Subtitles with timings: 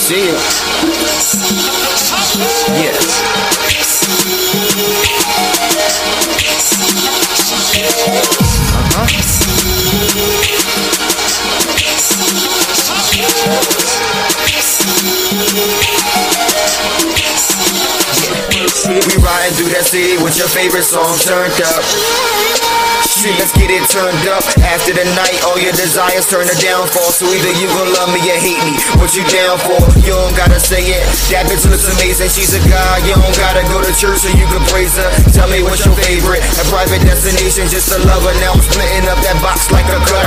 [0.00, 0.40] See it.
[2.80, 2.96] Yeah.
[19.06, 22.39] We riding through that city with your favorite song turned up.
[23.20, 24.40] Let's get it turned up.
[24.64, 27.12] After the night, all your desires turn to downfall.
[27.12, 28.80] So either you gon' love me or hate me.
[28.96, 29.76] What you down for?
[30.00, 31.04] You don't gotta say it.
[31.28, 32.32] That bitch looks amazing.
[32.32, 33.04] She's a god.
[33.04, 35.04] You don't gotta go to church so you can praise her.
[35.36, 36.40] Tell me what's your favorite?
[36.40, 38.32] A private destination, just a lover.
[38.40, 40.24] Now I'm splitting up that box like a cut.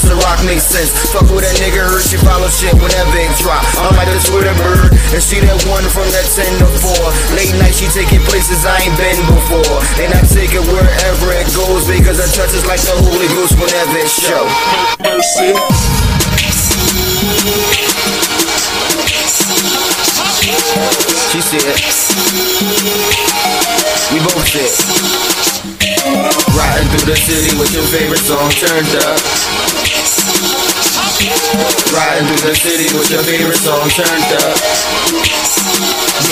[0.00, 0.90] The rock make sense.
[1.12, 3.62] Fuck with that nigga, her she follow shit whenever it drop.
[3.84, 7.36] I'm like the Twitter bird, and she that one from that 10 to 4.
[7.36, 9.78] Late night, she taking places I ain't been before.
[10.00, 13.54] And I take it wherever it goes because her touch is like the Holy Ghost
[13.60, 14.44] whenever it show.
[15.04, 15.54] Mercy.
[21.30, 21.76] She said,
[24.10, 24.72] we both said,
[26.56, 29.89] riding through the city with your favorite song turned up.
[32.00, 34.56] Riding through the city with your favorite song turned up.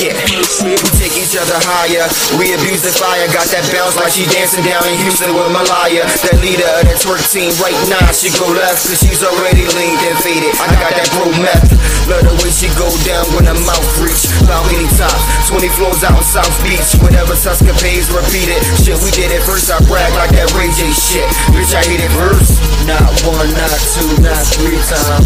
[0.01, 0.17] Yeah,
[0.65, 2.09] we take each other higher.
[2.41, 3.29] We abuse the fire.
[3.35, 6.09] Got that bounce like she dancing down in Houston with Malaya.
[6.25, 8.01] That leader of that twerk team right now.
[8.17, 10.55] She go left cause she's already leaned and faded.
[10.57, 11.75] I got that bro meth.
[12.09, 14.25] Love the way she go down when her mouth reach.
[14.49, 15.13] Balcony top,
[15.53, 16.97] 20 floors out in South Beach.
[17.05, 18.63] Whenever Tusker pays, repeat it.
[18.81, 19.69] Shit, we did it first.
[19.69, 21.29] I brag like that Ray J shit.
[21.53, 22.57] Bitch, I hit it first.
[22.87, 25.18] Not one, not two, not three times.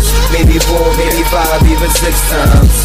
[1.33, 2.77] Five, even six times.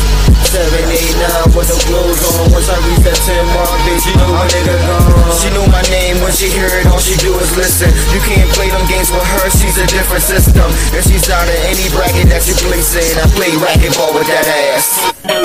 [0.48, 2.48] Seven, eight, nine, with the clothes on.
[2.56, 5.36] Once I reach that 10 mark, bitch, you know my nigga gone.
[5.36, 7.92] She knew my name when she hear it, all she do is listen.
[8.16, 10.64] You can't play them games with her, she's a different system.
[10.96, 13.20] And she's out of any bracket that you place in.
[13.20, 15.12] I play racquetball with that ass.
[15.28, 15.44] Very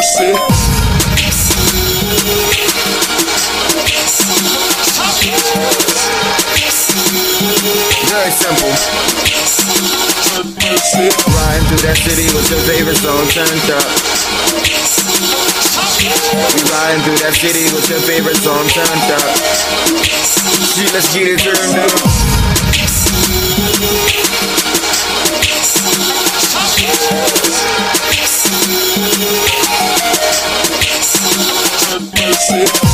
[8.30, 9.31] simple
[10.92, 11.14] shit.
[11.24, 13.88] Riding through that city with your favorite song turned up.
[16.52, 19.32] We riding through that city with your favorite song turned up.
[20.76, 21.96] See, let's get it turned up.
[32.42, 32.91] Shit.